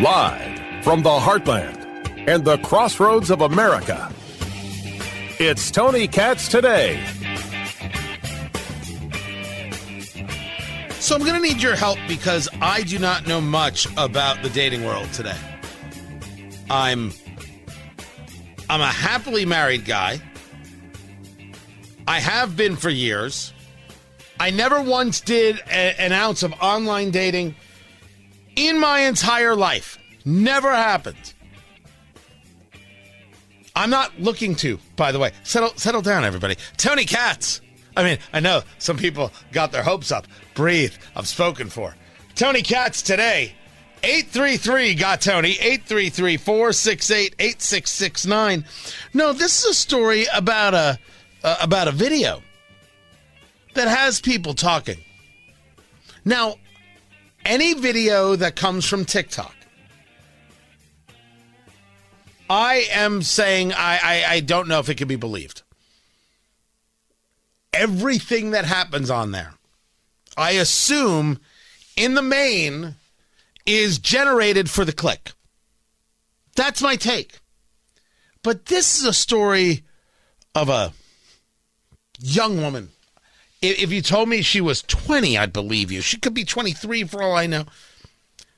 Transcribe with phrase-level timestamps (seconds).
[0.00, 1.76] Live from the heartland
[2.28, 4.12] and the crossroads of America,
[5.40, 7.04] it's Tony Katz today.
[11.00, 14.50] So I'm going to need your help because I do not know much about the
[14.50, 15.36] dating world today.
[16.70, 17.12] I'm
[18.70, 20.20] I'm a happily married guy.
[22.06, 23.52] I have been for years.
[24.40, 27.56] I never once did a, an ounce of online dating
[28.56, 29.98] in my entire life.
[30.24, 31.34] Never happened.
[33.74, 35.30] I'm not looking to, by the way.
[35.44, 36.56] Settle settle down, everybody.
[36.76, 37.60] Tony Katz.
[37.96, 40.26] I mean, I know some people got their hopes up.
[40.54, 40.94] Breathe.
[41.16, 41.94] I've spoken for.
[42.34, 43.54] Tony Katz today.
[44.02, 45.52] 833 got Tony.
[45.52, 48.64] 833 468 8669.
[49.14, 50.98] No, this is a story about a
[51.44, 52.42] uh, about a video
[53.74, 54.98] that has people talking.
[56.24, 56.56] Now,
[57.44, 59.54] any video that comes from TikTok,
[62.50, 65.62] I am saying I, I, I don't know if it can be believed.
[67.72, 69.54] Everything that happens on there,
[70.36, 71.40] I assume
[71.96, 72.96] in the main
[73.66, 75.32] is generated for the click.
[76.56, 77.38] That's my take.
[78.42, 79.84] But this is a story
[80.54, 80.92] of a
[82.18, 82.90] young woman.
[83.60, 86.00] If you told me she was 20, I'd believe you.
[86.00, 87.64] She could be 23 for all I know.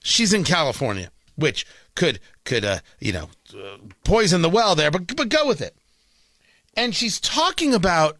[0.02, 3.28] She's in California, which could could uh, you know
[4.04, 5.76] poison the well there, but but go with it.
[6.76, 8.18] And she's talking about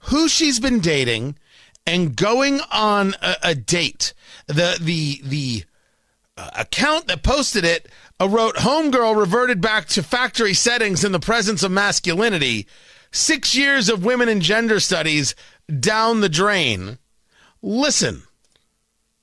[0.00, 1.36] who she's been dating
[1.86, 4.12] and going on a, a date.
[4.46, 5.64] The the the
[6.36, 7.88] uh, account that posted it
[8.20, 12.66] uh, wrote homegirl reverted back to factory settings in the presence of masculinity.
[13.10, 15.34] Six years of women and gender studies
[15.68, 16.98] down the drain.
[17.62, 18.22] Listen.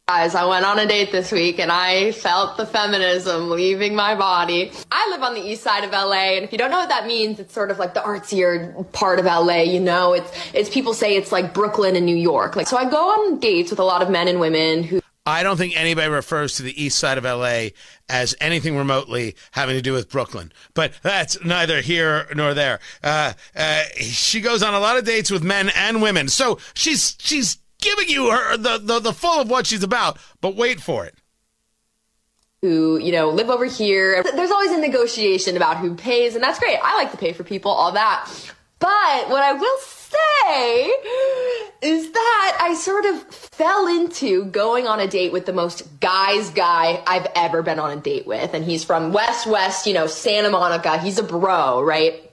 [0.08, 4.14] Guys, I went on a date this week and I felt the feminism leaving my
[4.14, 4.72] body.
[4.92, 7.08] I live on the east side of LA, and if you don't know what that
[7.08, 10.14] means, it's sort of like the artsier part of LA, you know?
[10.14, 12.56] It's it's people say it's like Brooklyn and New York.
[12.56, 15.42] Like so I go on dates with a lot of men and women who I
[15.44, 17.70] don't think anybody refers to the east side of LA
[18.08, 22.80] as anything remotely having to do with Brooklyn, but that's neither here nor there.
[23.04, 27.16] Uh, uh, she goes on a lot of dates with men and women, so she's
[27.20, 30.18] she's giving you her the, the the full of what she's about.
[30.42, 31.16] But wait for it.
[32.62, 34.24] who, you know, live over here.
[34.24, 36.78] There's always a negotiation about who pays, and that's great.
[36.84, 38.28] I like to pay for people, all that.
[38.80, 40.05] But what I will say
[41.82, 46.50] is that I sort of fell into going on a date with the most guy's
[46.50, 48.54] guy I've ever been on a date with.
[48.54, 50.98] And he's from West West, you know, Santa Monica.
[50.98, 52.25] He's a bro, right?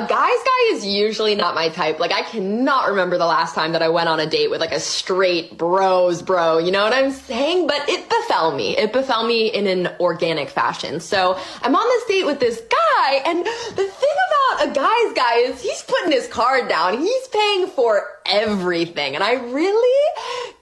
[0.00, 2.00] A guy's guy is usually not my type.
[2.00, 4.72] Like, I cannot remember the last time that I went on a date with like
[4.72, 6.56] a straight bros bro.
[6.56, 7.66] You know what I'm saying?
[7.66, 8.78] But it befell me.
[8.78, 11.00] It befell me in an organic fashion.
[11.00, 15.36] So I'm on this date with this guy, and the thing about a guy's guy
[15.40, 16.98] is he's putting his card down.
[16.98, 19.14] He's paying for everything.
[19.14, 20.00] And I really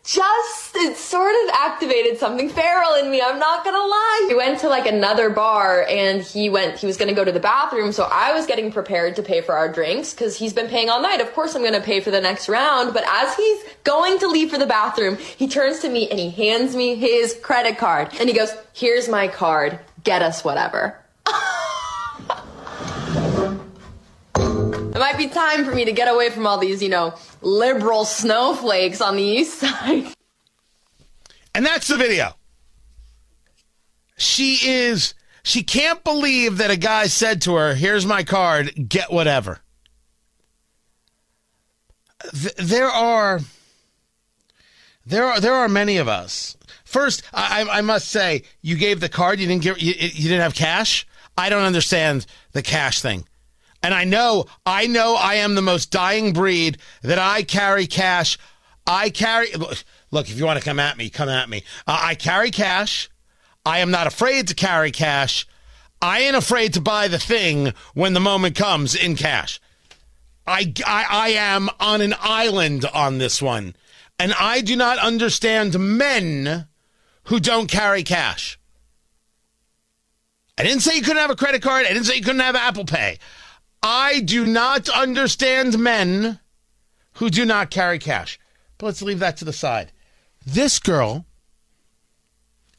[0.08, 3.20] just, it sort of activated something feral in me.
[3.20, 4.26] I'm not gonna lie.
[4.30, 7.40] We went to like another bar and he went, he was gonna go to the
[7.40, 7.92] bathroom.
[7.92, 11.02] So I was getting prepared to pay for our drinks because he's been paying all
[11.02, 11.20] night.
[11.20, 12.94] Of course I'm gonna pay for the next round.
[12.94, 16.30] But as he's going to leave for the bathroom, he turns to me and he
[16.30, 19.78] hands me his credit card and he goes, here's my card.
[20.04, 20.96] Get us whatever.
[24.98, 28.04] It might be time for me to get away from all these, you know, liberal
[28.04, 30.12] snowflakes on the east side.
[31.54, 32.34] And that's the video.
[34.16, 35.14] She is,
[35.44, 39.60] she can't believe that a guy said to her, Here's my card, get whatever.
[42.32, 43.38] Th- there are,
[45.06, 46.56] there are, there are many of us.
[46.84, 50.42] First, I, I must say, you gave the card, you didn't give, you, you didn't
[50.42, 51.06] have cash.
[51.36, 53.27] I don't understand the cash thing.
[53.82, 58.38] And I know, I know I am the most dying breed that I carry cash.
[58.86, 59.48] I carry,
[60.10, 61.62] look, if you want to come at me, come at me.
[61.86, 63.08] Uh, I carry cash.
[63.64, 65.46] I am not afraid to carry cash.
[66.00, 69.60] I ain't afraid to buy the thing when the moment comes in cash.
[70.46, 73.76] I, I, I am on an island on this one.
[74.18, 76.66] And I do not understand men
[77.24, 78.58] who don't carry cash.
[80.56, 81.86] I didn't say you couldn't have a credit card.
[81.86, 83.18] I didn't say you couldn't have Apple Pay.
[83.82, 86.40] I do not understand men
[87.14, 88.38] who do not carry cash.
[88.76, 89.92] But let's leave that to the side.
[90.46, 91.26] This girl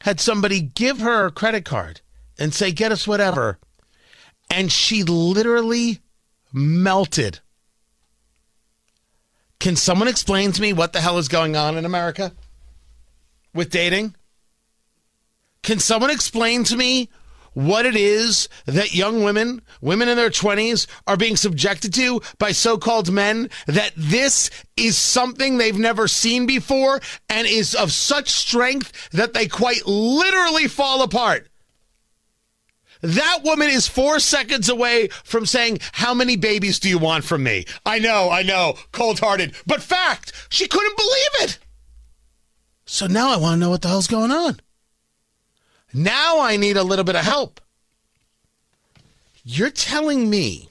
[0.02, 2.00] had somebody give her a credit card
[2.38, 3.58] and say, get us whatever.
[4.48, 6.00] And she literally
[6.52, 7.40] melted.
[9.60, 12.32] Can someone explain to me what the hell is going on in America
[13.54, 14.16] with dating?
[15.62, 17.10] Can someone explain to me
[17.52, 22.52] what it is that young women, women in their 20s, are being subjected to by
[22.52, 28.28] so called men, that this is something they've never seen before and is of such
[28.28, 31.48] strength that they quite literally fall apart.
[33.02, 37.42] That woman is four seconds away from saying, How many babies do you want from
[37.42, 37.64] me?
[37.86, 41.58] I know, I know, cold hearted, but fact, she couldn't believe it.
[42.84, 44.60] So now I want to know what the hell's going on.
[45.92, 47.60] Now I need a little bit of help.
[49.42, 50.68] You're telling me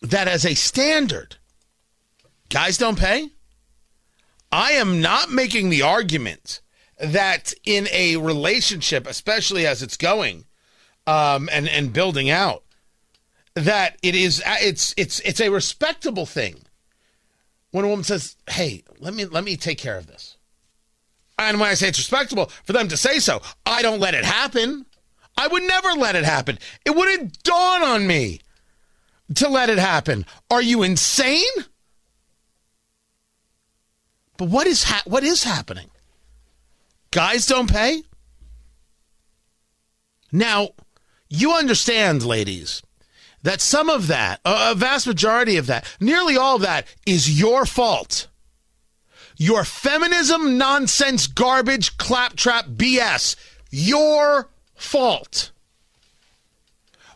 [0.00, 1.36] that as a standard,
[2.50, 3.30] guys don't pay?
[4.52, 6.60] I am not making the argument
[7.00, 10.44] that in a relationship, especially as it's going
[11.06, 12.62] um, and and building out,
[13.54, 16.56] that it is it's it's it's a respectable thing
[17.72, 20.33] when a woman says, "Hey, let me let me take care of this."
[21.38, 24.24] And when I say it's respectable for them to say so, I don't let it
[24.24, 24.86] happen.
[25.36, 26.58] I would never let it happen.
[26.84, 28.40] It wouldn't dawn on me
[29.34, 30.26] to let it happen.
[30.50, 31.42] Are you insane?
[34.36, 35.90] But what is ha- what is happening?
[37.10, 38.02] Guys don't pay?
[40.32, 40.70] Now,
[41.28, 42.82] you understand, ladies,
[43.42, 47.66] that some of that, a vast majority of that, nearly all of that is your
[47.66, 48.26] fault.
[49.36, 53.36] Your feminism nonsense garbage claptrap BS.
[53.70, 55.50] Your fault.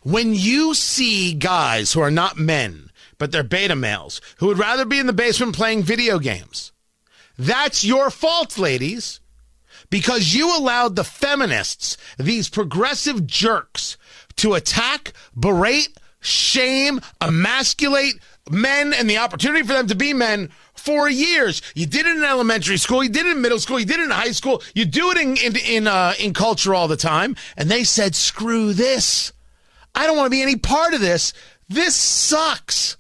[0.03, 4.85] When you see guys who are not men, but they're beta males, who would rather
[4.85, 6.73] be in the basement playing video games,
[7.39, 9.21] that's your fault, ladies.
[9.91, 13.97] Because you allowed the feminists, these progressive jerks,
[14.37, 21.09] to attack, berate, shame, emasculate men and the opportunity for them to be men for
[21.09, 21.61] years.
[21.75, 24.05] You did it in elementary school, you did it in middle school, you did it
[24.05, 27.37] in high school, you do it in in in, uh, in culture all the time.
[27.57, 29.33] And they said, "Screw this!
[29.95, 31.33] I don't want to be any part of this.
[31.69, 32.97] This sucks."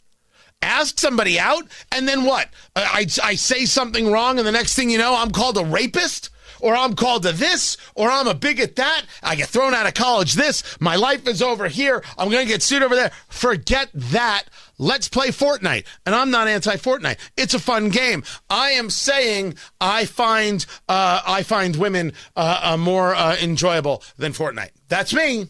[0.60, 2.48] Ask somebody out, and then what?
[2.74, 6.30] I, I say something wrong, and the next thing you know, I'm called a rapist
[6.60, 9.02] or I'm called to this, or I'm a bigot that.
[9.22, 10.62] I get thrown out of college this.
[10.80, 12.02] My life is over here.
[12.16, 13.12] I'm going to get sued over there.
[13.28, 14.44] Forget that.
[14.78, 15.84] Let's play Fortnite.
[16.06, 17.18] And I'm not anti Fortnite.
[17.36, 18.22] It's a fun game.
[18.48, 24.32] I am saying I find uh, I find women uh, uh, more uh, enjoyable than
[24.32, 24.70] Fortnite.
[24.88, 25.48] That's me.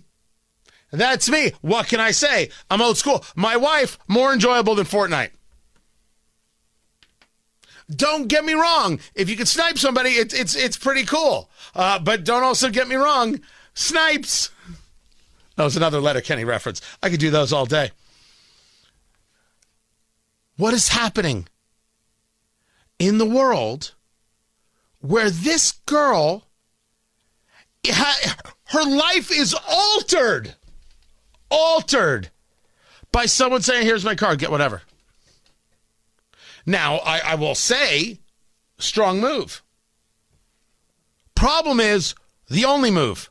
[0.90, 1.52] That's me.
[1.60, 2.48] What can I say?
[2.70, 3.22] I'm old school.
[3.36, 5.30] My wife more enjoyable than Fortnite.
[7.94, 9.00] Don't get me wrong.
[9.14, 11.50] If you can snipe somebody, it's it's it's pretty cool.
[11.74, 13.40] Uh, but don't also get me wrong.
[13.74, 14.50] Snipes.
[15.56, 16.80] That was another Letterkenny reference.
[17.02, 17.90] I could do those all day.
[20.56, 21.48] What is happening
[22.98, 23.94] in the world
[25.00, 26.44] where this girl,
[27.84, 30.54] her life is altered,
[31.50, 32.30] altered
[33.12, 34.82] by someone saying, Here's my card, get whatever.
[36.68, 38.18] Now, I, I will say,
[38.78, 39.62] strong move.
[41.34, 42.14] Problem is,
[42.48, 43.30] the only move.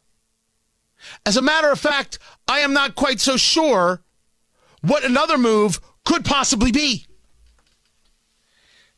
[1.25, 4.01] As a matter of fact, I am not quite so sure
[4.82, 7.06] what another move could possibly be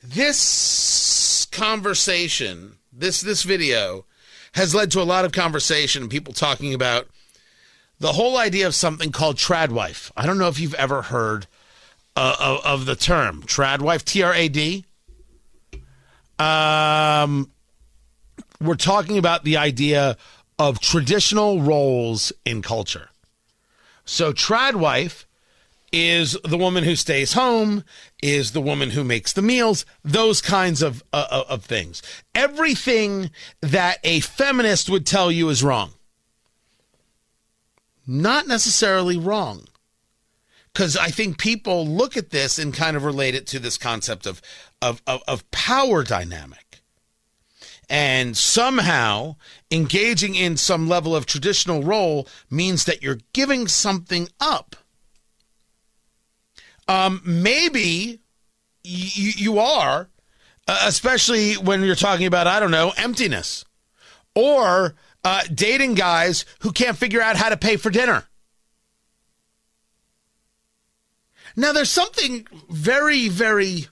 [0.02, 4.06] this conversation, this this video
[4.54, 7.08] has led to a lot of conversation and people talking about
[8.00, 10.12] the whole idea of something called tradwife.
[10.16, 11.48] I don't know if you've ever heard
[12.20, 14.86] uh, of, of, the term tradwife, T R A D.
[16.38, 17.50] Um,
[18.60, 20.18] we're talking about the idea
[20.58, 23.10] of traditional roles in culture.
[24.04, 25.26] So, tradwife
[25.94, 27.86] is the woman who stays home,
[28.22, 32.02] is the woman who makes the meals, those kinds of, uh, uh, of things.
[32.36, 35.94] Everything that a feminist would tell you is wrong.
[38.06, 39.68] Not necessarily wrong.
[40.74, 44.26] Because I think people look at this and kind of relate it to this concept
[44.26, 44.42] of,
[44.82, 46.82] of, of, of power dynamic.
[47.90, 49.36] And somehow
[49.72, 54.76] engaging in some level of traditional role means that you're giving something up
[56.90, 58.20] um, maybe
[58.84, 60.10] you, you are
[60.68, 63.64] uh, especially when you're talking about, I don't know, emptiness
[64.36, 68.26] or uh, dating guys who can't figure out how to pay for dinner.
[71.60, 73.88] Now, there's something very, very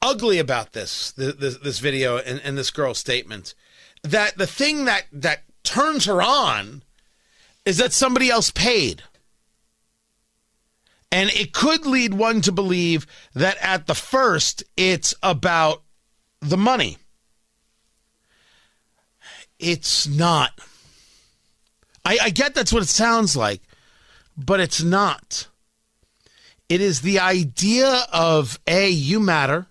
[0.00, 3.54] ugly about this this, this video and, and this girl's statement.
[4.02, 6.82] That the thing that that turns her on
[7.66, 9.02] is that somebody else paid.
[11.12, 15.82] And it could lead one to believe that at the first, it's about
[16.40, 16.96] the money.
[19.58, 20.52] It's not.
[22.02, 23.60] I, I get that's what it sounds like,
[24.38, 25.48] but it's not.
[26.72, 29.66] It is the idea of A, you matter,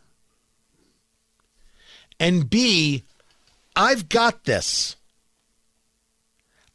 [2.20, 3.06] and B,
[3.76, 4.98] I've got this.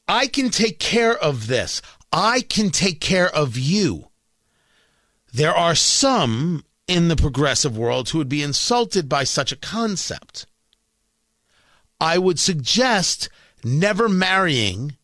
[0.09, 1.80] I can take care of this.
[2.12, 4.09] I can take care of you.
[5.33, 10.45] There are some in the progressive world who would be insulted by such a concept.
[12.00, 13.28] I would suggest
[13.62, 14.97] never marrying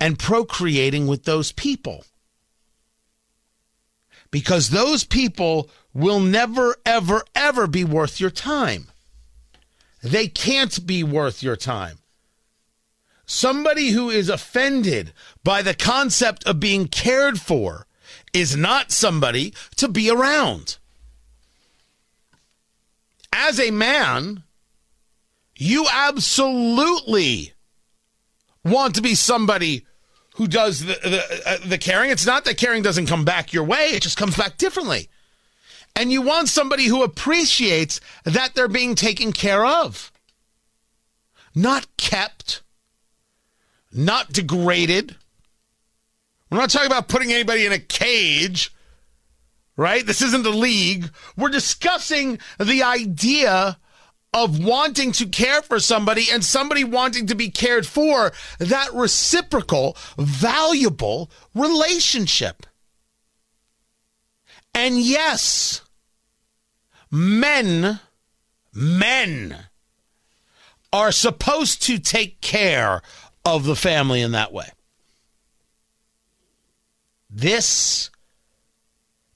[0.00, 2.06] and procreating with those people.
[4.30, 8.86] Because those people will never, ever, ever be worth your time.
[10.02, 11.98] They can't be worth your time.
[13.26, 15.12] Somebody who is offended
[15.44, 17.86] by the concept of being cared for
[18.32, 20.78] is not somebody to be around.
[23.32, 24.42] As a man,
[25.56, 27.52] you absolutely
[28.64, 29.86] want to be somebody
[30.40, 32.10] who does the the, uh, the caring.
[32.10, 35.10] It's not that caring doesn't come back your way; it just comes back differently.
[35.94, 40.10] And you want somebody who appreciates that they're being taken care of,
[41.54, 42.62] not kept,
[43.92, 45.14] not degraded,
[46.50, 48.72] we're not talking about putting anybody in a cage,
[49.76, 50.06] right?
[50.06, 51.10] This isn't the league.
[51.36, 53.76] We're discussing the idea
[54.32, 59.96] of wanting to care for somebody and somebody wanting to be cared for, that reciprocal,
[60.16, 62.66] valuable relationship.
[64.72, 65.82] And yes,
[67.10, 67.98] men,
[68.72, 69.66] men
[70.92, 73.02] are supposed to take care
[73.44, 74.66] of the family in that way.
[77.28, 78.10] This,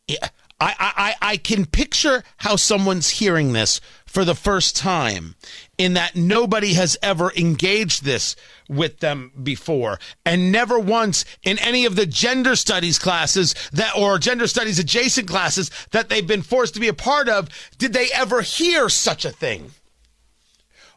[0.08, 0.18] I,
[0.60, 3.80] I, I can picture how someone's hearing this
[4.14, 5.35] for the first time
[5.76, 8.37] in that nobody has ever engaged this
[8.68, 9.99] with them before.
[10.25, 15.26] And never once in any of the gender studies classes that or gender studies adjacent
[15.26, 19.25] classes that they've been forced to be a part of did they ever hear such
[19.25, 19.73] a thing.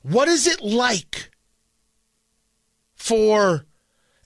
[0.03, 1.31] What is it like
[2.93, 3.65] for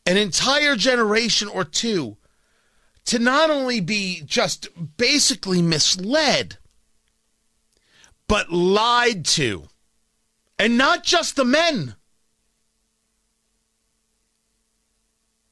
[0.06, 2.18] an entire generation or two
[3.06, 4.68] to not only be just
[4.98, 6.58] basically misled,
[8.32, 9.68] but lied to.
[10.58, 11.96] And not just the men.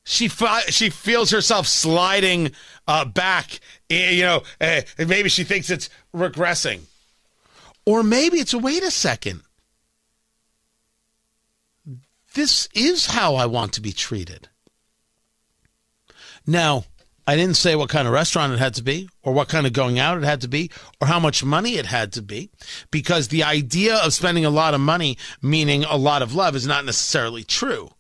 [0.05, 2.53] She fi- she feels herself sliding
[2.87, 3.59] uh, back.
[3.89, 6.83] Eh, you know, uh, maybe she thinks it's regressing,
[7.85, 9.41] or maybe it's a wait a second.
[12.33, 14.47] This is how I want to be treated.
[16.47, 16.85] Now,
[17.29, 19.71] I didn't say what kind of restaurant it had to be, or what kind of
[19.71, 22.49] going out it had to be, or how much money it had to be,
[22.89, 26.65] because the idea of spending a lot of money meaning a lot of love is
[26.65, 27.91] not necessarily true.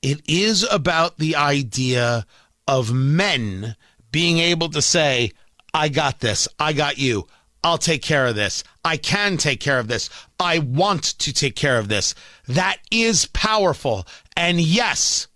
[0.00, 2.24] It is about the idea
[2.68, 3.74] of men
[4.12, 5.32] being able to say,
[5.74, 7.26] I got this, I got you,
[7.64, 11.56] I'll take care of this, I can take care of this, I want to take
[11.56, 12.14] care of this.
[12.46, 14.06] That is powerful.
[14.36, 15.26] And yes,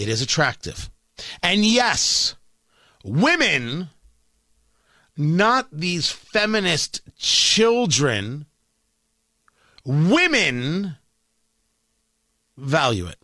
[0.00, 0.90] it is attractive.
[1.42, 2.34] And yes,
[3.04, 3.90] women,
[5.16, 8.46] not these feminist children,
[9.84, 10.96] women
[12.56, 13.18] value it.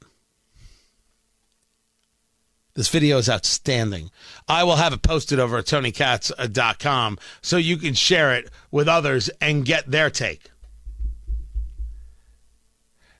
[2.74, 4.10] This video is outstanding.
[4.46, 9.30] I will have it posted over at TonyKatz.com so you can share it with others
[9.40, 10.50] and get their take.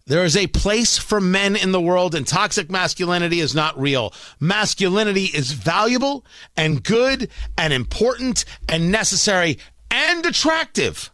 [0.08, 4.14] There is a place for men in the world, and toxic masculinity is not real.
[4.38, 6.25] Masculinity is valuable
[6.56, 9.58] and good and important and necessary
[9.90, 11.10] and attractive.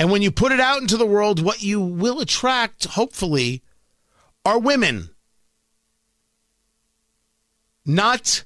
[0.00, 3.62] And when you put it out into the world, what you will attract, hopefully,
[4.44, 5.10] are women.
[7.84, 8.44] Not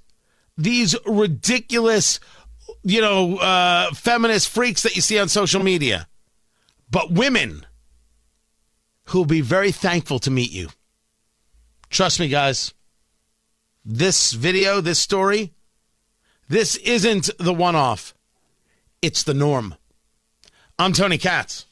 [0.59, 2.21] these ridiculous,
[2.83, 6.07] you know, uh, feminist freaks that you see on social media,
[6.91, 7.65] but women
[9.11, 10.69] who will be very thankful to meet you.
[11.89, 12.75] Trust me, guys.
[13.85, 15.53] This video, this story,
[16.51, 18.13] This isn't the one off,
[19.01, 19.77] it's the norm.
[20.81, 21.67] I'm Tony Katz.